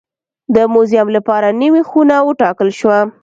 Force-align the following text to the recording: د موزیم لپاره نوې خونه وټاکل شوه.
د 0.55 0.57
موزیم 0.73 1.07
لپاره 1.17 1.47
نوې 1.61 1.81
خونه 1.89 2.15
وټاکل 2.27 2.69
شوه. 2.79 2.99